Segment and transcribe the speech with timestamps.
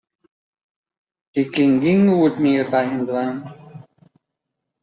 [1.39, 3.37] Ik kin gjin goed mear by him dwaan.